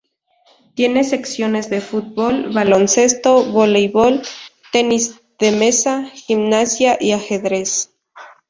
Tiene 0.73 1.03
secciones 1.03 1.69
de 1.69 1.79
fútbol, 1.79 2.51
baloncesto, 2.51 3.43
voleibol, 3.51 4.23
tenis 4.71 5.19
de 5.37 5.51
mesa, 5.51 6.05
gimnasia 6.27 6.97
y 6.99 7.11
ajedrez. 7.11 7.91